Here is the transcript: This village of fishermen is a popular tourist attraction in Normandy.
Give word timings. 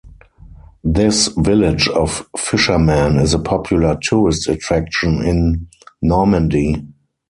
This 0.83 1.27
village 1.27 1.87
of 1.87 2.27
fishermen 2.35 3.17
is 3.19 3.35
a 3.35 3.39
popular 3.39 3.99
tourist 4.01 4.49
attraction 4.49 5.23
in 5.23 5.67
Normandy. 6.01 6.83